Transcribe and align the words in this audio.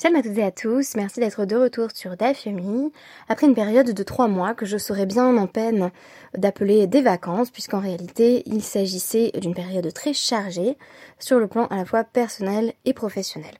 Salut 0.00 0.18
à 0.18 0.22
toutes 0.22 0.38
et 0.38 0.44
à 0.44 0.52
tous, 0.52 0.94
merci 0.94 1.18
d'être 1.18 1.44
de 1.44 1.56
retour 1.56 1.88
sur 1.92 2.16
Dafyomi, 2.16 2.92
après 3.28 3.48
une 3.48 3.54
période 3.56 3.90
de 3.90 4.02
trois 4.04 4.28
mois 4.28 4.54
que 4.54 4.64
je 4.64 4.78
serais 4.78 5.06
bien 5.06 5.36
en 5.36 5.48
peine 5.48 5.90
d'appeler 6.36 6.86
des 6.86 7.02
vacances, 7.02 7.50
puisqu'en 7.50 7.80
réalité 7.80 8.44
il 8.46 8.62
s'agissait 8.62 9.32
d'une 9.40 9.56
période 9.56 9.92
très 9.92 10.12
chargée 10.12 10.78
sur 11.18 11.40
le 11.40 11.48
plan 11.48 11.66
à 11.66 11.74
la 11.74 11.84
fois 11.84 12.04
personnel 12.04 12.74
et 12.84 12.92
professionnel. 12.92 13.50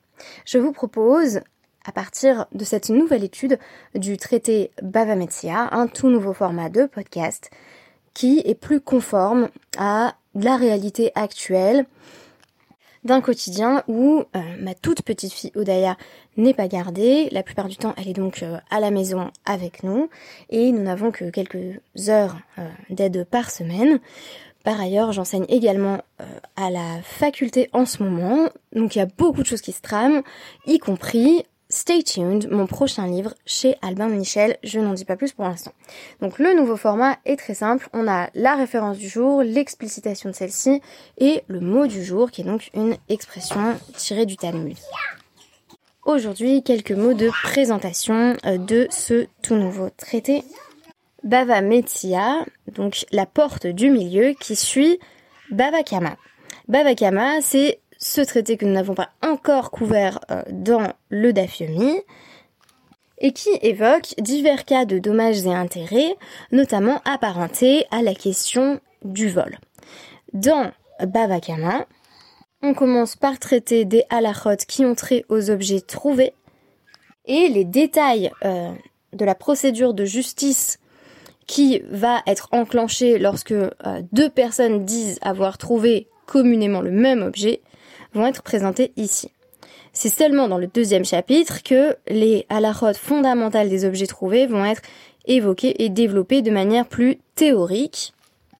Je 0.44 0.58
vous 0.58 0.70
propose, 0.70 1.40
à 1.84 1.90
partir 1.90 2.46
de 2.52 2.64
cette 2.64 2.88
nouvelle 2.88 3.24
étude 3.24 3.58
du 3.96 4.16
traité 4.16 4.70
Bava 4.80 5.16
Metzia, 5.16 5.68
un 5.72 5.88
tout 5.88 6.08
nouveau 6.08 6.34
format 6.34 6.68
de 6.68 6.86
podcast 6.86 7.50
qui 8.14 8.42
est 8.44 8.54
plus 8.54 8.80
conforme 8.80 9.48
à 9.76 10.14
la 10.36 10.56
réalité 10.56 11.10
actuelle 11.16 11.84
d'un 13.04 13.20
quotidien 13.20 13.82
où 13.88 14.24
euh, 14.34 14.40
ma 14.60 14.74
toute 14.74 15.02
petite 15.02 15.32
fille 15.32 15.52
Odaya 15.54 15.96
n'est 16.36 16.54
pas 16.54 16.68
gardée. 16.68 17.28
La 17.32 17.42
plupart 17.42 17.68
du 17.68 17.76
temps, 17.76 17.94
elle 17.96 18.08
est 18.08 18.14
donc 18.14 18.42
euh, 18.42 18.58
à 18.70 18.80
la 18.80 18.90
maison 18.90 19.30
avec 19.44 19.82
nous 19.82 20.08
et 20.50 20.72
nous 20.72 20.82
n'avons 20.82 21.10
que 21.10 21.30
quelques 21.30 21.80
heures 22.08 22.36
euh, 22.58 22.68
d'aide 22.90 23.24
par 23.24 23.50
semaine. 23.50 24.00
Par 24.64 24.80
ailleurs, 24.80 25.12
j'enseigne 25.12 25.46
également 25.48 26.02
à 26.56 26.70
la 26.70 27.00
faculté 27.02 27.70
en 27.72 27.86
ce 27.86 28.02
moment, 28.02 28.50
donc 28.74 28.96
il 28.96 28.98
y 28.98 29.00
a 29.02 29.06
beaucoup 29.06 29.40
de 29.40 29.46
choses 29.46 29.62
qui 29.62 29.72
se 29.72 29.80
trament, 29.80 30.22
y 30.66 30.78
compris 30.78 31.44
Stay 31.70 32.02
tuned, 32.02 32.48
mon 32.50 32.66
prochain 32.66 33.06
livre 33.06 33.34
chez 33.44 33.76
Albin 33.82 34.08
Michel, 34.08 34.56
je 34.62 34.80
n'en 34.80 34.94
dis 34.94 35.04
pas 35.04 35.16
plus 35.16 35.32
pour 35.32 35.44
l'instant. 35.44 35.72
Donc 36.22 36.38
le 36.38 36.54
nouveau 36.54 36.78
format 36.78 37.18
est 37.26 37.36
très 37.36 37.52
simple, 37.52 37.90
on 37.92 38.08
a 38.08 38.30
la 38.34 38.54
référence 38.54 38.96
du 38.96 39.06
jour, 39.06 39.42
l'explicitation 39.42 40.30
de 40.30 40.34
celle-ci 40.34 40.80
et 41.18 41.42
le 41.46 41.60
mot 41.60 41.86
du 41.86 42.02
jour 42.02 42.30
qui 42.30 42.40
est 42.40 42.44
donc 42.44 42.70
une 42.72 42.96
expression 43.10 43.78
tirée 43.98 44.24
du 44.24 44.38
Talmud. 44.38 44.78
Aujourd'hui, 46.06 46.62
quelques 46.62 46.92
mots 46.92 47.12
de 47.12 47.28
présentation 47.42 48.34
euh, 48.46 48.56
de 48.56 48.86
ce 48.88 49.26
tout 49.42 49.56
nouveau 49.56 49.90
traité. 49.90 50.44
Bava 51.22 51.60
Metzia, 51.60 52.46
donc 52.72 53.04
la 53.12 53.26
porte 53.26 53.66
du 53.66 53.90
milieu 53.90 54.32
qui 54.40 54.56
suit 54.56 54.98
Bava 55.50 55.82
Kama. 55.82 56.16
Bava 56.66 56.94
Kama, 56.94 57.42
c'est 57.42 57.80
ce 58.08 58.22
traité 58.22 58.56
que 58.56 58.64
nous 58.64 58.72
n'avons 58.72 58.94
pas 58.94 59.10
encore 59.22 59.70
couvert 59.70 60.20
euh, 60.30 60.42
dans 60.50 60.92
le 61.10 61.32
Dafyomi 61.32 62.00
et 63.18 63.32
qui 63.32 63.50
évoque 63.60 64.14
divers 64.18 64.64
cas 64.64 64.84
de 64.86 64.98
dommages 64.98 65.44
et 65.44 65.52
intérêts, 65.54 66.16
notamment 66.50 67.02
apparentés 67.04 67.84
à 67.90 68.00
la 68.00 68.14
question 68.14 68.80
du 69.04 69.28
vol. 69.28 69.58
Dans 70.32 70.70
Bavakama, 71.04 71.86
on 72.62 72.74
commence 72.74 73.14
par 73.14 73.38
traiter 73.38 73.84
des 73.84 74.04
halachot 74.08 74.56
qui 74.66 74.84
ont 74.84 74.94
trait 74.94 75.24
aux 75.28 75.50
objets 75.50 75.80
trouvés 75.80 76.32
et 77.26 77.48
les 77.48 77.64
détails 77.64 78.30
euh, 78.44 78.72
de 79.12 79.24
la 79.24 79.34
procédure 79.34 79.92
de 79.92 80.04
justice 80.04 80.78
qui 81.46 81.82
va 81.90 82.22
être 82.26 82.48
enclenchée 82.52 83.18
lorsque 83.18 83.52
euh, 83.52 83.68
deux 84.12 84.30
personnes 84.30 84.84
disent 84.84 85.18
avoir 85.20 85.58
trouvé 85.58 86.08
communément 86.26 86.80
le 86.80 86.90
même 86.90 87.22
objet 87.22 87.60
vont 88.14 88.26
être 88.26 88.42
présentés 88.42 88.92
ici. 88.96 89.30
C'est 89.92 90.08
seulement 90.08 90.48
dans 90.48 90.58
le 90.58 90.66
deuxième 90.66 91.04
chapitre 91.04 91.62
que 91.62 91.96
les 92.06 92.46
halachot 92.48 92.94
fondamentales 92.94 93.68
des 93.68 93.84
objets 93.84 94.06
trouvés 94.06 94.46
vont 94.46 94.64
être 94.64 94.82
évoqués 95.26 95.82
et 95.82 95.88
développés 95.88 96.42
de 96.42 96.50
manière 96.50 96.86
plus 96.86 97.18
théorique. 97.34 98.12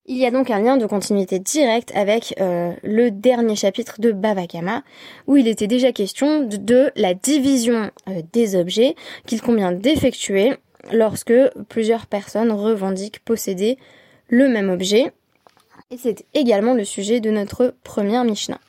Il 0.06 0.16
y 0.16 0.24
a 0.24 0.30
donc 0.30 0.50
un 0.50 0.60
lien 0.60 0.78
de 0.78 0.86
continuité 0.86 1.38
direct 1.38 1.92
avec 1.94 2.34
euh, 2.40 2.72
le 2.82 3.10
dernier 3.10 3.56
chapitre 3.56 4.00
de 4.00 4.10
Bavakama, 4.10 4.82
où 5.26 5.36
il 5.36 5.46
était 5.46 5.66
déjà 5.66 5.92
question 5.92 6.40
de, 6.40 6.90
la 6.96 7.12
division 7.12 7.90
euh, 8.08 8.22
des 8.32 8.56
objets 8.56 8.94
qu'il 9.26 9.42
convient 9.42 9.72
d'effectuer 9.72 10.54
lorsque 10.92 11.34
plusieurs 11.68 12.06
personnes 12.06 12.52
revendiquent 12.52 13.20
posséder 13.20 13.76
le 14.28 14.48
même 14.48 14.70
objet. 14.70 15.12
Et 15.90 15.98
c'est 15.98 16.24
également 16.32 16.74
le 16.74 16.84
sujet 16.84 17.20
de 17.20 17.30
notre 17.30 17.74
première 17.84 18.24
Mishnah. 18.24 18.60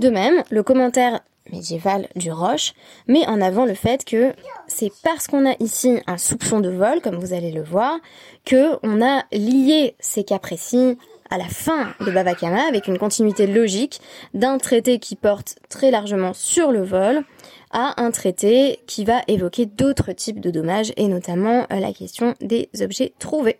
De 0.00 0.08
même, 0.08 0.42
le 0.48 0.62
commentaire 0.62 1.20
médiéval 1.52 2.08
du 2.16 2.32
Roche 2.32 2.72
met 3.06 3.26
en 3.26 3.42
avant 3.42 3.66
le 3.66 3.74
fait 3.74 4.06
que 4.06 4.32
c'est 4.66 4.90
parce 5.04 5.26
qu'on 5.26 5.44
a 5.44 5.54
ici 5.60 6.00
un 6.06 6.16
soupçon 6.16 6.60
de 6.60 6.70
vol, 6.70 7.02
comme 7.02 7.18
vous 7.18 7.34
allez 7.34 7.52
le 7.52 7.62
voir, 7.62 7.98
que 8.46 8.78
on 8.82 9.02
a 9.04 9.24
lié 9.30 9.96
ces 10.00 10.24
cas 10.24 10.38
précis 10.38 10.96
à 11.28 11.36
la 11.36 11.44
fin 11.44 11.94
de 12.00 12.10
Babakama 12.10 12.66
avec 12.66 12.88
une 12.88 12.96
continuité 12.96 13.46
logique 13.46 14.00
d'un 14.32 14.56
traité 14.56 14.98
qui 14.98 15.16
porte 15.16 15.56
très 15.68 15.90
largement 15.90 16.32
sur 16.32 16.72
le 16.72 16.82
vol 16.82 17.22
à 17.70 18.02
un 18.02 18.10
traité 18.10 18.80
qui 18.86 19.04
va 19.04 19.20
évoquer 19.28 19.66
d'autres 19.66 20.12
types 20.12 20.40
de 20.40 20.50
dommages 20.50 20.94
et 20.96 21.08
notamment 21.08 21.66
la 21.68 21.92
question 21.92 22.34
des 22.40 22.70
objets 22.80 23.12
trouvés. 23.18 23.58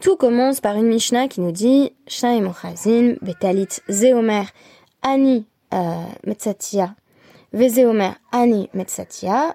Tout 0.00 0.16
commence 0.16 0.60
par 0.60 0.74
une 0.74 0.88
Mishnah 0.88 1.28
qui 1.28 1.40
nous 1.40 1.52
dit 1.52 1.92
Betalit 3.22 3.68
Zeomer 3.88 4.46
Ani 5.04 5.46
euh, 5.72 6.06
Metsatia, 6.26 6.96
Vezeomer 7.52 8.14
Ani 8.32 8.68
Metsatia, 8.74 9.54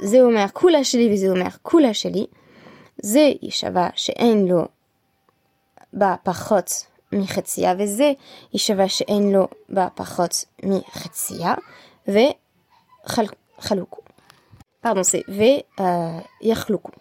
Zeomer 0.00 0.52
Kulasheli 0.52 1.08
Vezeomer 1.08 1.60
Kulasheli, 1.62 2.30
Ze 3.02 3.38
Ishava 3.42 3.92
She'en 3.96 4.46
Lo 4.46 4.70
Ba 5.92 6.18
Pachot 6.24 6.86
Michetsia, 7.12 7.74
Veze 7.74 8.16
Ishava 8.52 8.88
She'en 8.88 9.32
Lo 9.32 9.50
Ba 9.68 9.90
Pachot 9.94 10.46
Michetsia, 10.62 11.58
Ve 12.06 12.34
Chaloukou. 13.58 14.00
Pardon, 14.80 15.02
c'est 15.02 15.24
Ve 15.28 15.64
euh, 15.80 16.20
Yachloukou. 16.40 16.92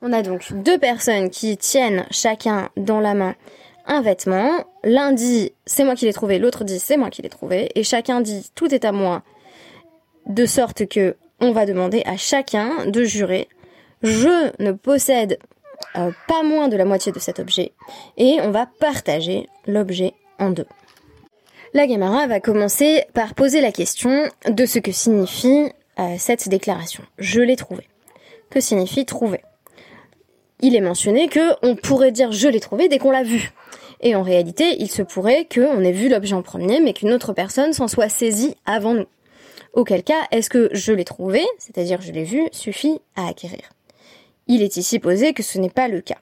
On 0.00 0.12
a 0.12 0.22
donc 0.22 0.52
deux 0.52 0.78
personnes 0.78 1.30
qui 1.30 1.56
tiennent 1.56 2.06
chacun 2.10 2.70
dans 2.76 2.98
la 2.98 3.14
main 3.14 3.34
un 3.86 4.02
vêtement. 4.02 4.64
L'un 4.84 5.12
dit 5.12 5.52
c'est 5.66 5.84
moi 5.84 5.94
qui 5.94 6.04
l'ai 6.04 6.12
trouvé, 6.12 6.38
l'autre 6.38 6.64
dit 6.64 6.78
c'est 6.78 6.96
moi 6.96 7.10
qui 7.10 7.22
l'ai 7.22 7.28
trouvé, 7.28 7.70
et 7.74 7.82
chacun 7.82 8.20
dit 8.20 8.50
tout 8.54 8.72
est 8.74 8.84
à 8.84 8.92
moi, 8.92 9.22
de 10.26 10.46
sorte 10.46 10.86
que 10.86 11.16
on 11.40 11.52
va 11.52 11.66
demander 11.66 12.02
à 12.06 12.16
chacun 12.16 12.86
de 12.86 13.02
jurer 13.02 13.48
je 14.02 14.52
ne 14.62 14.72
possède 14.72 15.38
euh, 15.96 16.10
pas 16.28 16.42
moins 16.42 16.68
de 16.68 16.76
la 16.76 16.84
moitié 16.84 17.12
de 17.12 17.18
cet 17.18 17.38
objet, 17.38 17.72
et 18.16 18.38
on 18.42 18.50
va 18.50 18.66
partager 18.80 19.48
l'objet 19.66 20.12
en 20.38 20.50
deux. 20.50 20.66
La 21.74 21.86
Gamara 21.86 22.26
va 22.26 22.40
commencer 22.40 23.04
par 23.14 23.34
poser 23.34 23.60
la 23.60 23.72
question 23.72 24.28
de 24.46 24.66
ce 24.66 24.78
que 24.78 24.92
signifie 24.92 25.70
euh, 25.98 26.16
cette 26.18 26.48
déclaration. 26.48 27.02
Je 27.18 27.40
l'ai 27.40 27.56
trouvé. 27.56 27.88
Que 28.50 28.60
signifie 28.60 29.06
trouver? 29.06 29.40
Il 30.62 30.76
est 30.76 30.80
mentionné 30.80 31.28
que 31.28 31.54
on 31.62 31.74
pourrait 31.74 32.12
dire 32.12 32.30
je 32.30 32.48
l'ai 32.48 32.60
trouvé 32.60 32.88
dès 32.88 32.98
qu'on 32.98 33.10
l'a 33.10 33.24
vu. 33.24 33.52
Et 34.00 34.14
en 34.14 34.22
réalité, 34.22 34.76
il 34.78 34.90
se 34.90 35.02
pourrait 35.02 35.46
qu'on 35.52 35.82
ait 35.82 35.92
vu 35.92 36.08
l'objet 36.08 36.34
en 36.34 36.42
premier, 36.42 36.80
mais 36.80 36.92
qu'une 36.92 37.12
autre 37.12 37.32
personne 37.32 37.72
s'en 37.72 37.88
soit 37.88 38.08
saisie 38.08 38.56
avant 38.64 38.94
nous. 38.94 39.06
Auquel 39.74 40.02
cas, 40.02 40.22
est-ce 40.30 40.50
que 40.50 40.68
je 40.72 40.92
l'ai 40.92 41.04
trouvé, 41.04 41.44
c'est-à-dire 41.58 42.00
je 42.00 42.12
l'ai 42.12 42.24
vu, 42.24 42.48
suffit 42.52 43.00
à 43.16 43.28
acquérir 43.28 43.72
Il 44.46 44.62
est 44.62 44.76
ici 44.76 44.98
posé 44.98 45.32
que 45.32 45.42
ce 45.42 45.58
n'est 45.58 45.70
pas 45.70 45.88
le 45.88 46.00
cas. 46.00 46.18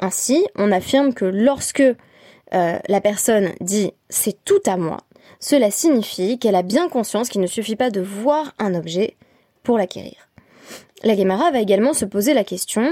Ainsi, 0.00 0.44
on 0.56 0.72
affirme 0.72 1.14
que 1.14 1.24
lorsque 1.24 1.80
euh, 1.80 2.78
la 2.88 3.00
personne 3.00 3.52
dit 3.60 3.92
c'est 4.08 4.44
tout 4.44 4.62
à 4.66 4.76
moi, 4.76 4.98
cela 5.38 5.70
signifie 5.70 6.38
qu'elle 6.38 6.54
a 6.56 6.62
bien 6.62 6.88
conscience 6.88 7.28
qu'il 7.28 7.40
ne 7.40 7.46
suffit 7.46 7.76
pas 7.76 7.90
de 7.90 8.00
voir 8.00 8.54
un 8.58 8.74
objet 8.74 9.16
pour 9.62 9.76
l'acquérir. 9.78 10.28
La 11.04 11.16
Gemara 11.16 11.50
va 11.50 11.60
également 11.60 11.92
se 11.92 12.04
poser 12.04 12.34
la 12.34 12.44
question 12.44 12.90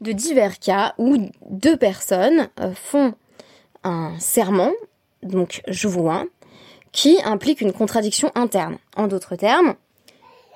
de 0.00 0.12
divers 0.12 0.58
cas 0.58 0.94
où 0.98 1.16
deux 1.50 1.76
personnes 1.76 2.48
euh, 2.60 2.72
font 2.74 3.14
un 3.84 4.18
serment, 4.18 4.72
donc 5.22 5.62
je 5.68 5.88
vois, 5.88 6.26
qui 6.92 7.18
implique 7.24 7.60
une 7.60 7.72
contradiction 7.72 8.30
interne. 8.34 8.78
En 8.96 9.06
d'autres 9.06 9.36
termes, 9.36 9.74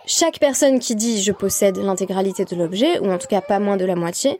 chaque 0.07 0.39
personne 0.39 0.79
qui 0.79 0.95
dit 0.95 1.23
je 1.23 1.33
possède 1.33 1.77
l'intégralité 1.77 2.45
de 2.45 2.57
l'objet, 2.57 2.99
ou 3.01 3.11
en 3.11 3.19
tout 3.19 3.29
cas 3.29 3.41
pas 3.41 3.59
moins 3.59 3.77
de 3.77 3.85
la 3.85 3.97
moitié, 3.97 4.39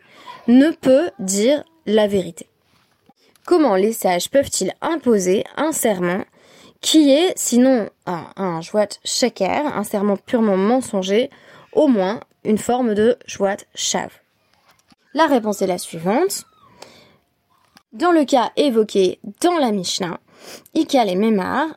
ne 0.49 0.71
peut 0.71 1.11
dire 1.19 1.65
la 1.87 2.07
vérité. 2.07 2.47
Comment 3.47 3.77
les 3.77 3.93
sages 3.93 4.31
peuvent-ils 4.31 4.73
imposer 4.81 5.45
un 5.57 5.73
serment 5.73 6.25
qui 6.81 7.11
est, 7.11 7.33
sinon 7.37 7.89
un, 8.07 8.27
un 8.37 8.61
jouat 8.61 8.89
shaker, 9.05 9.67
un 9.67 9.85
serment 9.85 10.17
purement 10.17 10.57
mensonger, 10.57 11.31
au 11.73 11.89
moins 11.89 12.21
une 12.45 12.59
forme 12.59 12.95
de 12.95 13.17
jouat 13.27 13.57
shav 13.75 14.11
la 15.15 15.27
réponse 15.27 15.63
est 15.63 15.67
la 15.67 15.79
suivante. 15.79 16.45
Dans 17.93 18.11
le 18.11 18.25
cas 18.25 18.51
évoqué 18.57 19.21
dans 19.41 19.57
la 19.59 19.71
Mishnah, 19.71 20.19
Ika 20.75 21.05
les 21.05 21.15
Memar, 21.15 21.69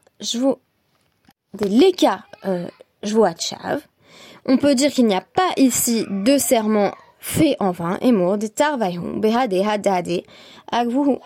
des 1.54 1.70
Leka 1.70 2.26
euh, 2.46 2.68
Chav, 3.04 3.82
on 4.46 4.58
peut 4.58 4.76
dire 4.76 4.92
qu'il 4.92 5.06
n'y 5.06 5.16
a 5.16 5.22
pas 5.22 5.52
ici 5.58 6.06
de 6.10 6.38
serment 6.38 6.92
fait 7.20 7.56
en 7.60 7.72
vain, 7.72 7.98
et 8.02 8.12
mot 8.12 8.38
de 8.38 8.48
Tarvayhum, 8.48 9.20
Behade 9.20 9.54
Agvuhu. 10.72 11.18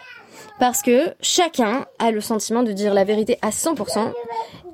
Parce 0.60 0.81
que 0.81 1.13
chacun 1.22 1.86
a 2.00 2.12
le 2.12 2.22
sentiment 2.22 2.63
de 2.63 2.72
dire 2.72 2.94
la 2.94 3.04
vérité 3.04 3.38
à 3.42 3.50
100% 3.50 4.12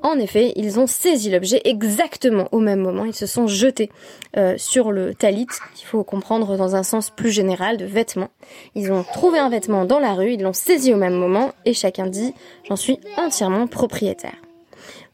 En 0.04 0.20
effet, 0.20 0.54
ils 0.56 0.80
ont 0.80 0.88
saisi 0.88 1.30
l'objet 1.32 1.62
exactement 1.66 2.48
au 2.52 2.60
même 2.60 2.80
moment. 2.80 3.06
Ils 3.06 3.16
se 3.16 3.26
sont 3.26 3.48
jetés 3.48 3.90
euh, 4.38 4.56
sur 4.58 4.92
le 4.92 5.16
talit, 5.16 5.48
qu'il 5.76 5.88
faut 5.88 6.04
comprendre 6.04 6.56
dans 6.56 6.76
un 6.76 6.84
sens 6.84 7.10
plus 7.10 7.32
général, 7.32 7.78
de 7.78 7.86
vêtements. 7.86 8.30
Ils 8.76 8.92
ont 8.92 9.04
trouvé 9.04 9.40
un 9.40 9.50
vêtement 9.50 9.86
dans 9.86 10.00
la 10.00 10.14
rue, 10.14 10.34
ils 10.34 10.42
l'ont 10.42 10.54
saisi 10.54 10.94
au 10.94 10.98
même 10.98 11.16
moment, 11.16 11.52
et 11.66 11.74
chacun 11.74 12.08
dit 12.08 12.34
«j'en 12.68 12.76
suis 12.76 13.00
entièrement 13.18 13.68
propriétaire». 13.68 14.36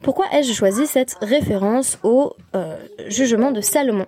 Pourquoi 0.02 0.26
ai-je 0.34 0.52
choisi 0.52 0.86
cette 0.86 1.16
référence 1.22 1.98
au 2.04 2.36
euh, 2.56 2.76
jugement 3.08 3.52
de 3.52 3.62
Salomon? 3.62 4.06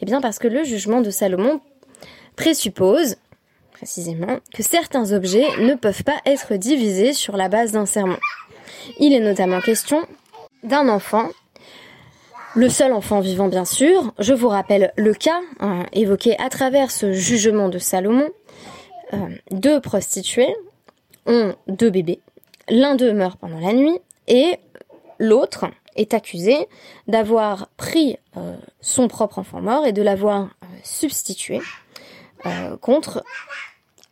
Eh 0.00 0.04
bien 0.04 0.20
parce 0.20 0.38
que 0.38 0.46
le 0.46 0.62
jugement 0.62 1.00
de 1.00 1.10
Salomon 1.10 1.60
présuppose 2.36 3.16
précisément 3.72 4.38
que 4.52 4.62
certains 4.62 5.12
objets 5.12 5.46
ne 5.60 5.74
peuvent 5.74 6.04
pas 6.04 6.20
être 6.26 6.54
divisés 6.54 7.14
sur 7.14 7.36
la 7.36 7.48
base 7.48 7.72
d'un 7.72 7.86
serment. 7.86 8.18
Il 8.98 9.14
est 9.14 9.20
notamment 9.20 9.60
question 9.60 10.06
d'un 10.62 10.88
enfant, 10.88 11.28
le 12.54 12.68
seul 12.68 12.92
enfant 12.92 13.20
vivant 13.20 13.48
bien 13.48 13.64
sûr. 13.64 14.12
Je 14.18 14.34
vous 14.34 14.48
rappelle 14.48 14.92
le 14.96 15.14
cas 15.14 15.40
hein, 15.60 15.86
évoqué 15.92 16.38
à 16.38 16.48
travers 16.48 16.90
ce 16.90 17.12
jugement 17.12 17.68
de 17.68 17.78
Salomon. 17.78 18.28
Euh, 19.12 19.28
deux 19.50 19.80
prostituées 19.80 20.54
ont 21.26 21.54
deux 21.66 21.90
bébés. 21.90 22.20
L'un 22.68 22.94
d'eux 22.94 23.12
meurt 23.12 23.38
pendant 23.38 23.60
la 23.60 23.72
nuit 23.72 23.98
et 24.26 24.58
l'autre 25.18 25.66
est 25.96 26.14
accusé 26.14 26.68
d'avoir 27.06 27.68
pris 27.76 28.18
euh, 28.36 28.56
son 28.80 29.08
propre 29.08 29.38
enfant 29.38 29.60
mort 29.60 29.86
et 29.86 29.92
de 29.92 30.02
l'avoir 30.02 30.42
euh, 30.42 30.66
substitué 30.82 31.60
contre 32.80 33.24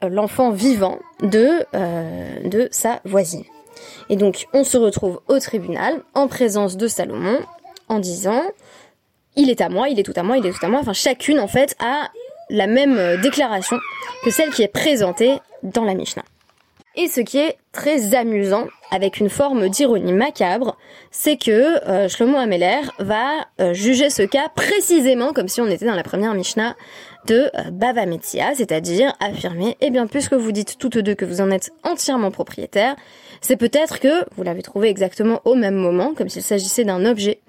l'enfant 0.03 0.51
vivant 0.51 0.99
de, 1.21 1.65
de 2.49 2.69
sa 2.73 3.01
voisine. 3.05 3.45
Et 4.09 4.17
donc 4.17 4.47
on 4.53 4.65
se 4.65 4.77
retrouve 4.77 5.21
au 5.29 5.39
tribunal 5.39 6.03
en 6.15 6.29
présence 6.29 6.77
de 6.77 6.89
Salomon 6.89 7.39
en 7.89 7.99
disant 7.99 8.43
il 9.37 9.51
est 9.51 9.61
à 9.61 9.69
moi, 9.69 9.89
il 9.89 10.01
est 10.01 10.03
tout 10.03 10.15
à 10.17 10.23
moi, 10.23 10.39
il 10.39 10.47
est 10.47 10.53
tout 10.53 10.65
à 10.65 10.69
moi. 10.69 10.81
Enfin 10.81 10.93
chacune 10.93 11.39
en 11.41 11.49
fait 11.49 11.77
a 11.79 12.11
la 12.49 12.67
même 12.67 12.97
euh, 12.97 13.17
déclaration 13.17 13.79
que 14.25 14.31
celle 14.31 14.51
qui 14.51 14.63
est 14.63 14.69
présentée 14.69 15.41
dans 15.63 15.85
la 15.85 15.95
Mishnah. 15.95 16.25
Et 16.95 17.09
ce 17.09 17.21
qui 17.21 17.39
est 17.39 17.59
très 17.77 18.15
amusant, 18.15 18.69
avec 18.91 19.21
une 19.21 19.29
forme 19.29 19.69
d'ironie 19.69 20.15
macabre, 20.15 20.79
c'est 21.11 21.37
que 21.37 21.87
euh, 21.87 22.09
Shlomo 22.09 22.39
Ameler 22.39 22.81
va 22.99 23.47
euh, 23.61 23.75
juger 23.75 24.09
ce 24.09 24.23
cas 24.23 24.49
précisément 24.55 25.35
comme 25.35 25.47
si 25.47 25.61
on 25.61 25.67
était 25.67 25.85
dans 25.85 25.95
la 25.95 26.03
première 26.03 26.33
Mishnah 26.33 26.75
de 27.27 27.51
euh, 27.55 27.71
Bava 27.71 28.07
Metzia, 28.07 28.55
c'est-à-dire 28.55 29.15
affirmer, 29.21 29.77
eh 29.83 29.91
bien 29.91 30.07
puisque 30.07 30.33
vous 30.33 30.53
dites 30.53 30.79
toutes 30.79 30.97
deux 30.97 31.15
que 31.15 31.27
vous 31.27 31.43
en 31.43 31.51
êtes 31.51 31.71
entièrement 31.85 32.31
propriétaire, 32.31 32.97
c'est 33.43 33.57
peut-être 33.57 34.01
que 34.01 34.25
vous 34.37 34.43
l'avez 34.43 34.63
trouvé 34.63 34.89
exactement 34.89 35.43
au 35.45 35.55
même 35.55 35.77
moment, 35.77 36.15
comme 36.15 36.31
s'il 36.31 36.43
s'agissait 36.43 36.85
d'un 36.85 37.05
objet, 37.05 37.41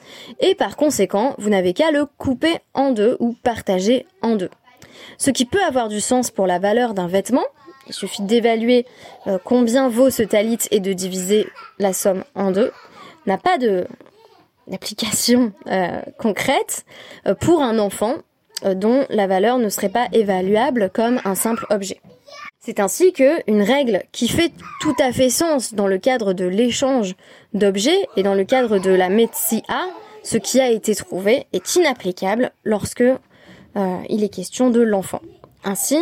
et 0.41 0.55
par 0.55 0.75
conséquent, 0.75 1.35
vous 1.37 1.49
n'avez 1.49 1.71
qu'à 1.71 1.91
le 1.91 2.05
couper 2.05 2.57
en 2.73 2.91
deux 2.91 3.15
ou 3.21 3.33
partager 3.43 4.05
en 4.21 4.35
deux. 4.35 4.49
Ce 5.17 5.31
qui 5.31 5.45
peut 5.45 5.63
avoir 5.65 5.87
du 5.87 6.01
sens 6.01 6.31
pour 6.31 6.47
la 6.47 6.59
valeur 6.59 6.93
d'un 6.93 7.07
vêtement, 7.07 7.45
il 7.87 7.93
suffit 7.93 8.21
d'évaluer 8.21 8.85
euh, 9.27 9.37
combien 9.43 9.89
vaut 9.89 10.09
ce 10.09 10.23
talit 10.23 10.59
et 10.71 10.79
de 10.79 10.93
diviser 10.93 11.47
la 11.79 11.93
somme 11.93 12.23
en 12.35 12.51
deux, 12.51 12.71
n'a 13.25 13.37
pas 13.37 13.57
de 13.57 13.85
d'application 14.67 15.53
euh, 15.67 16.01
concrète 16.17 16.85
pour 17.39 17.61
un 17.61 17.79
enfant 17.79 18.15
dont 18.65 19.05
la 19.09 19.25
valeur 19.25 19.59
ne 19.59 19.69
serait 19.69 19.87
pas 19.87 20.07
évaluable 20.11 20.89
comme 20.93 21.21
un 21.23 21.35
simple 21.35 21.65
objet. 21.69 22.01
C'est 22.59 22.81
ainsi 22.81 23.13
que 23.13 23.41
une 23.49 23.61
règle 23.61 24.03
qui 24.11 24.27
fait 24.27 24.51
tout 24.81 24.95
à 24.99 25.13
fait 25.13 25.29
sens 25.29 25.73
dans 25.73 25.87
le 25.87 25.97
cadre 25.97 26.33
de 26.33 26.43
l'échange 26.43 27.15
d'objets 27.53 28.07
et 28.17 28.23
dans 28.23 28.33
le 28.33 28.43
cadre 28.43 28.77
de 28.77 28.89
la 28.89 29.07
metsia, 29.07 29.61
ce 30.23 30.37
qui 30.37 30.59
a 30.59 30.69
été 30.69 30.93
trouvé 30.93 31.47
est 31.53 31.75
inapplicable 31.75 32.51
lorsque 32.65 32.99
euh, 33.01 33.97
il 34.09 34.23
est 34.23 34.29
question 34.29 34.69
de 34.69 34.81
l'enfant. 34.81 35.21
Ainsi, 35.67 35.99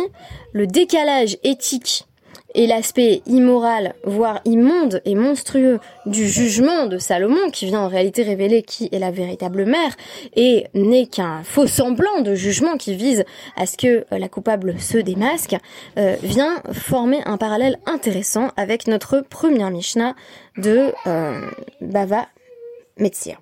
le 0.52 0.68
décalage 0.68 1.38
éthique 1.42 2.06
et 2.54 2.68
l'aspect 2.68 3.20
immoral, 3.26 3.94
voire 4.04 4.40
immonde 4.44 5.02
et 5.04 5.16
monstrueux 5.16 5.80
du 6.06 6.28
jugement 6.28 6.86
de 6.86 6.98
Salomon, 6.98 7.50
qui 7.52 7.66
vient 7.66 7.80
en 7.80 7.88
réalité 7.88 8.22
révéler 8.22 8.62
qui 8.62 8.88
est 8.92 9.00
la 9.00 9.10
véritable 9.10 9.66
mère, 9.66 9.96
et 10.36 10.68
n'est 10.72 11.06
qu'un 11.06 11.42
faux 11.42 11.66
semblant 11.66 12.20
de 12.20 12.36
jugement 12.36 12.76
qui 12.76 12.94
vise 12.94 13.24
à 13.56 13.66
ce 13.66 13.76
que 13.76 14.06
euh, 14.12 14.18
la 14.18 14.28
coupable 14.28 14.78
se 14.78 14.98
démasque, 14.98 15.56
euh, 15.98 16.14
vient 16.22 16.62
former 16.72 17.18
un 17.26 17.36
parallèle 17.36 17.80
intéressant 17.86 18.50
avec 18.56 18.86
notre 18.86 19.20
première 19.20 19.72
Mishnah 19.72 20.14
de 20.58 20.92
euh, 21.08 21.40
Bava 21.80 22.28
Metzia. 22.98 23.36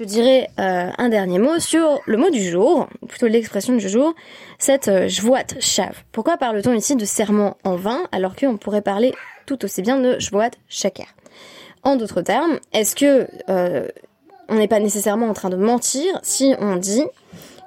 Je 0.00 0.06
dirais 0.06 0.48
euh, 0.58 0.90
un 0.96 1.08
dernier 1.10 1.38
mot 1.38 1.58
sur 1.58 2.00
le 2.06 2.16
mot 2.16 2.30
du 2.30 2.42
jour, 2.42 2.88
ou 3.02 3.06
plutôt 3.06 3.26
l'expression 3.26 3.76
du 3.76 3.86
jour, 3.86 4.14
cette 4.58 4.88
euh, 4.88 5.08
jvoat 5.08 5.44
chav. 5.60 5.92
Pourquoi 6.10 6.38
parle-t-on 6.38 6.72
ici 6.72 6.96
de 6.96 7.04
serment 7.04 7.58
en 7.64 7.76
vain 7.76 8.04
alors 8.10 8.34
qu'on 8.34 8.56
pourrait 8.56 8.80
parler 8.80 9.12
tout 9.44 9.62
aussi 9.62 9.82
bien 9.82 10.00
de 10.00 10.18
jvoat 10.18 10.52
shaker 10.70 11.04
En 11.82 11.96
d'autres 11.96 12.22
termes, 12.22 12.60
est-ce 12.72 12.96
que 12.96 13.28
euh, 13.50 13.88
on 14.48 14.54
n'est 14.54 14.68
pas 14.68 14.80
nécessairement 14.80 15.28
en 15.28 15.34
train 15.34 15.50
de 15.50 15.56
mentir 15.56 16.18
si 16.22 16.54
on 16.58 16.76
dit 16.76 17.04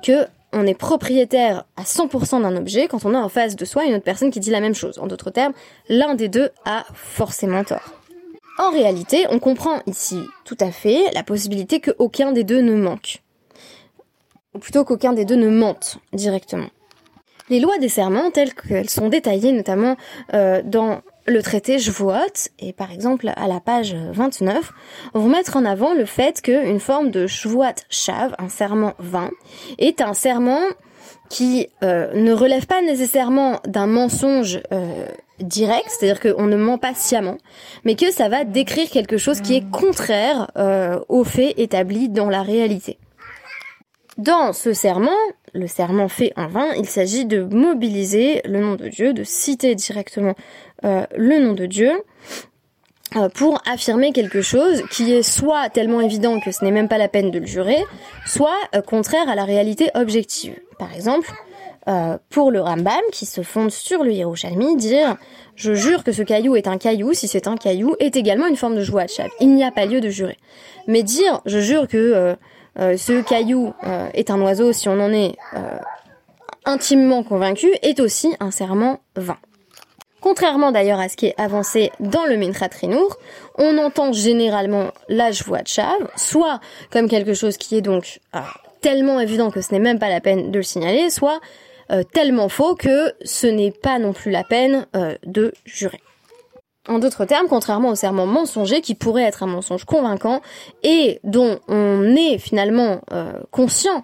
que 0.01 0.25
on 0.53 0.65
est 0.65 0.74
propriétaire 0.74 1.65
à 1.77 1.83
100% 1.83 2.41
d'un 2.41 2.56
objet 2.56 2.88
quand 2.88 3.06
on 3.06 3.13
a 3.13 3.19
en 3.19 3.30
face 3.30 3.56
de 3.56 3.63
soi 3.63 3.85
une 3.85 3.94
autre 3.94 4.06
personne 4.06 4.31
qui 4.31 4.39
dit 4.39 4.50
la 4.50 4.59
même 4.59 4.74
chose? 4.74 4.97
En 4.97 5.06
d'autres 5.06 5.30
termes, 5.30 5.53
l'un 5.88 6.15
des 6.15 6.30
deux 6.30 6.50
a 6.65 6.83
forcément 6.95 7.63
tort. 7.63 8.02
En 8.59 8.69
réalité, 8.71 9.25
on 9.29 9.39
comprend 9.39 9.81
ici 9.88 10.21
tout 10.45 10.57
à 10.59 10.71
fait 10.71 11.11
la 11.13 11.23
possibilité 11.23 11.79
qu'aucun 11.79 12.31
des 12.31 12.44
deux 12.44 12.61
ne 12.61 12.75
manque. 12.75 13.23
Ou 14.53 14.59
plutôt 14.59 14.83
qu'aucun 14.83 15.13
des 15.13 15.25
deux 15.25 15.35
ne 15.35 15.50
mente 15.50 15.97
directement. 16.13 16.67
Les 17.50 17.59
lois 17.59 17.77
des 17.79 17.89
serments, 17.89 18.31
telles 18.31 18.53
qu'elles 18.53 18.89
sont 18.89 19.09
détaillées 19.09 19.51
notamment 19.51 19.97
euh, 20.33 20.61
dans 20.63 21.01
le 21.25 21.41
traité 21.41 21.79
Jvoot, 21.79 22.50
et 22.59 22.73
par 22.73 22.91
exemple 22.91 23.31
à 23.35 23.47
la 23.47 23.59
page 23.59 23.95
29, 23.95 24.71
vont 25.13 25.29
mettre 25.29 25.57
en 25.57 25.65
avant 25.65 25.94
le 25.94 26.06
fait 26.06 26.41
qu'une 26.41 26.79
forme 26.79 27.09
de 27.11 27.27
Jvoot 27.27 27.85
Shav, 27.89 28.35
un 28.38 28.49
serment 28.49 28.94
vain, 28.99 29.31
est 29.77 30.01
un 30.01 30.13
serment 30.13 30.61
qui 31.30 31.68
euh, 31.83 32.13
ne 32.13 32.33
relève 32.33 32.68
pas 32.68 32.81
nécessairement 32.81 33.60
d'un 33.65 33.88
mensonge 33.88 34.62
euh, 34.71 35.06
direct, 35.39 35.86
c'est-à-dire 35.88 36.19
qu'on 36.19 36.45
ne 36.45 36.56
ment 36.56 36.77
pas 36.77 36.94
sciemment, 36.94 37.38
mais 37.83 37.95
que 37.95 38.12
ça 38.12 38.30
va 38.30 38.44
décrire 38.44 38.89
quelque 38.89 39.18
chose 39.18 39.42
qui 39.42 39.56
est 39.56 39.69
contraire 39.69 40.51
euh, 40.57 41.00
aux 41.10 41.24
faits 41.24 41.57
établis 41.57 42.10
dans 42.10 42.30
la 42.30 42.44
réalité. 42.44 42.98
Dans 44.18 44.54
ce 44.54 44.73
serment, 44.73 45.09
le 45.54 45.68
serment 45.68 46.07
fait 46.07 46.33
en 46.37 46.47
vain, 46.47 46.68
il 46.78 46.87
s'agit 46.87 47.26
de 47.26 47.44
mobiliser 47.44 48.42
le 48.45 48.59
nom 48.59 48.76
de 48.76 48.87
Dieu, 48.87 49.14
de 49.14 49.23
citer 49.23 49.73
directement 49.73 50.35
euh, 50.85 51.06
le 51.18 51.40
nom 51.40 51.54
de 51.54 51.66
Dieu 51.66 51.92
euh, 53.16 53.30
pour 53.30 53.59
affirmer 53.66 54.11
quelque 54.11 54.42
chose 54.42 54.83
qui 54.92 55.11
est 55.11 55.23
soit 55.23 55.69
tellement 55.69 56.02
évident 56.02 56.40
que 56.40 56.52
ce 56.52 56.64
n'est 56.64 56.71
même 56.71 56.87
pas 56.87 56.99
la 56.99 57.07
peine 57.07 57.31
de 57.31 57.40
le 57.40 57.47
jurer, 57.47 57.83
soit 58.28 58.59
contraire 58.85 59.28
à 59.30 59.35
la 59.35 59.45
réalité 59.45 59.90
objective. 59.95 60.59
Par 60.83 60.94
exemple, 60.94 61.31
euh, 61.87 62.18
pour 62.30 62.52
le 62.52 62.59
Rambam, 62.59 62.99
qui 63.13 63.25
se 63.25 63.42
fonde 63.42 63.71
sur 63.71 64.04
le 64.04 64.11
Yerushalmi, 64.11 64.75
dire 64.75 65.16
«Je 65.56 65.73
jure 65.73 66.04
que 66.04 66.11
ce 66.11 66.21
caillou 66.21 66.57
est 66.57 66.68
un 66.68 66.78
caillou, 66.78 67.13
si 67.13 67.30
c'est 67.30 67.47
un 67.47 67.56
caillou, 67.56 67.95
est 67.99 68.18
également 68.18 68.47
une 68.47 68.57
forme 68.57 68.75
de 68.75 68.83
joie 68.83 69.07
chav. 69.07 69.30
Il 69.40 69.56
n'y 69.56 69.63
a 69.63 69.71
pas 69.71 69.85
lieu 69.85 70.02
de 70.02 70.09
jurer. 70.09 70.37
Mais 70.87 71.02
dire 71.02 71.40
«Je 71.45 71.59
jure 71.59 71.87
que 71.87 71.97
euh, 71.97 72.35
euh, 72.80 72.97
ce 72.97 73.21
caillou 73.21 73.73
est 74.13 74.30
un 74.30 74.42
oiseau, 74.42 74.73
si 74.73 74.90
on 74.90 74.99
en 74.99 75.13
est 75.13 75.37
intimement 76.66 77.23
convaincu, 77.23 77.71
est 77.81 78.02
aussi 78.02 78.35
un 78.42 78.52
serment 78.52 78.99
vain. 79.16 79.37
Contrairement 80.19 80.71
d'ailleurs 80.71 80.99
à 80.99 81.07
ce 81.07 81.16
qui 81.16 81.28
est 81.28 81.40
avancé 81.40 81.92
dans 82.02 82.25
le 82.25 82.35
Minchat 82.35 82.69
Rinour, 82.80 83.18
on 83.57 83.78
entend 83.78 84.11
généralement 84.11 84.92
la 85.07 85.31
joie 85.31 85.61
chav, 85.66 86.09
soit 86.18 86.59
comme 86.92 87.07
quelque 87.07 87.33
chose 87.33 87.56
qui 87.56 87.78
est 87.78 87.81
donc 87.81 88.19
tellement 88.83 89.19
évident 89.19 89.49
que 89.49 89.61
ce 89.61 89.71
n'est 89.71 89.80
même 89.80 89.97
pas 89.97 90.09
la 90.09 90.21
peine 90.21 90.52
de 90.52 90.57
le 90.57 90.63
signaler, 90.63 91.09
soit 91.09 91.40
euh, 91.92 92.04
tellement 92.04 92.49
faux 92.49 92.75
que 92.75 93.13
ce 93.23 93.47
n'est 93.47 93.71
pas 93.71 93.97
non 93.97 94.13
plus 94.13 94.30
la 94.30 94.44
peine 94.44 94.85
euh, 94.95 95.16
de 95.25 95.54
jurer. 95.66 96.02
En 96.90 96.99
d'autres 96.99 97.23
termes, 97.23 97.47
contrairement 97.47 97.90
au 97.90 97.95
serment 97.95 98.25
mensonger 98.25 98.81
qui 98.81 98.94
pourrait 98.94 99.23
être 99.23 99.42
un 99.42 99.47
mensonge 99.47 99.85
convaincant 99.85 100.42
et 100.83 101.21
dont 101.23 101.59
on 101.69 102.13
est 102.18 102.37
finalement 102.37 102.99
euh, 103.13 103.31
conscient 103.52 104.04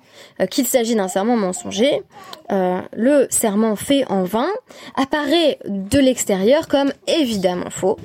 qu'il 0.50 0.66
s'agit 0.66 0.96
d'un 0.96 1.10
serment 1.10 1.36
mensonger, 1.36 2.04
le 2.50 3.28
serment 3.30 3.76
fait 3.76 4.06
en 4.10 4.24
vain 4.24 4.48
apparaît 4.96 5.60
de 5.66 6.00
l'extérieur 6.00 6.70
comme 6.70 6.94
évidemment 7.06 7.70
faux. 7.70 7.98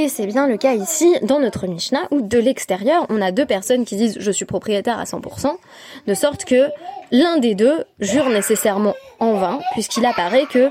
Et 0.00 0.08
c'est 0.08 0.26
bien 0.26 0.46
le 0.46 0.56
cas 0.56 0.74
ici 0.74 1.12
dans 1.22 1.40
notre 1.40 1.66
Mishnah 1.66 2.06
où 2.12 2.20
de 2.20 2.38
l'extérieur 2.38 3.04
on 3.08 3.20
a 3.20 3.32
deux 3.32 3.46
personnes 3.46 3.84
qui 3.84 3.96
disent 3.96 4.16
je 4.20 4.30
suis 4.30 4.44
propriétaire 4.44 4.96
à 4.96 5.02
100%, 5.02 5.50
de 6.06 6.14
sorte 6.14 6.44
que 6.44 6.68
l'un 7.10 7.38
des 7.38 7.56
deux 7.56 7.82
jure 7.98 8.28
nécessairement 8.28 8.94
en 9.18 9.32
vain 9.32 9.58
puisqu'il 9.72 10.06
apparaît 10.06 10.46
que 10.46 10.70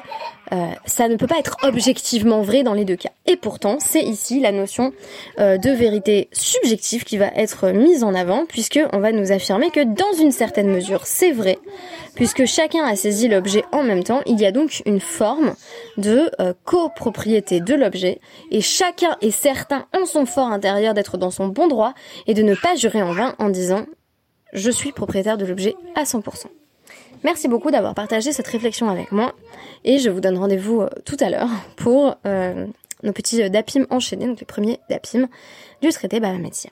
euh, 0.54 0.68
ça 0.86 1.08
ne 1.08 1.16
peut 1.16 1.28
pas 1.28 1.40
être 1.40 1.58
objectivement 1.64 2.42
vrai 2.42 2.64
dans 2.64 2.74
les 2.74 2.86
deux 2.86 2.96
cas. 2.96 3.12
Et 3.26 3.36
pourtant, 3.36 3.78
c'est 3.80 4.02
ici 4.02 4.40
la 4.40 4.52
notion 4.52 4.94
euh, 5.40 5.58
de 5.58 5.70
vérité 5.70 6.30
subjective 6.32 7.04
qui 7.04 7.18
va 7.18 7.28
être 7.36 7.70
mise 7.70 8.04
en 8.04 8.14
avant, 8.14 8.46
puisque 8.46 8.80
on 8.94 9.00
va 9.00 9.12
nous 9.12 9.32
affirmer 9.32 9.72
que 9.72 9.84
dans 9.84 10.22
une 10.22 10.32
certaine 10.32 10.70
mesure, 10.70 11.06
c'est 11.06 11.32
vrai, 11.32 11.60
puisque 12.16 12.46
chacun 12.46 12.84
a 12.86 12.96
saisi 12.96 13.28
l'objet 13.28 13.64
en 13.72 13.84
même 13.84 14.04
temps. 14.04 14.22
Il 14.26 14.40
y 14.40 14.46
a 14.46 14.52
donc 14.52 14.82
une 14.86 15.02
forme 15.02 15.54
de 15.98 16.32
euh, 16.40 16.54
copropriété 16.64 17.60
de 17.60 17.74
l'objet, 17.74 18.20
et 18.52 18.62
chacun 18.62 19.18
est 19.22 19.32
certain 19.32 19.86
en 19.94 20.06
son 20.06 20.26
fort 20.26 20.48
intérieur 20.48 20.94
d'être 20.94 21.18
dans 21.18 21.32
son 21.32 21.48
bon 21.48 21.68
droit 21.68 21.94
et 22.26 22.34
de 22.34 22.42
ne 22.42 22.56
pas 22.56 22.76
jurer 22.76 23.02
en 23.02 23.12
vain 23.12 23.36
en 23.40 23.50
disant 23.50 23.86
je 24.54 24.72
suis 24.72 24.94
propriétaire 24.94 25.38
de 25.38 25.46
l'objet 25.46 25.76
à 25.96 26.04
100%. 26.04 26.46
Merci 27.24 27.48
beaucoup 27.48 27.72
d'avoir 27.72 27.94
partagé 27.94 28.32
cette 28.32 28.48
réflexion 28.48 28.90
avec 28.90 29.12
moi 29.12 29.34
et 29.88 30.00
je 30.00 30.10
vous 30.10 30.20
donne 30.20 30.38
rendez-vous 30.38 30.82
euh, 30.82 30.90
tout 31.06 31.18
à 31.22 31.30
l'heure 31.30 31.50
pour 31.78 32.18
euh, 32.26 32.68
nos 33.04 33.14
petits 33.14 33.42
euh, 33.42 33.50
dapim 33.50 33.88
enchaînés, 33.90 34.28
donc 34.28 34.40
les 34.40 34.46
premiers 34.46 34.80
dapim 34.90 35.28
du 35.82 35.90
traité 35.90 36.20
Bahamétien. 36.20 36.70